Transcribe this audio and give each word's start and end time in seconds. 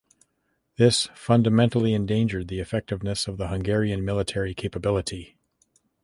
This 0.77 1.09
fundamentally 1.13 1.93
endangered 1.93 2.47
the 2.47 2.59
effectiveness 2.59 3.27
of 3.27 3.37
the 3.37 3.49
Hungarian 3.49 4.03
military 4.03 4.55
capability. 4.55 5.37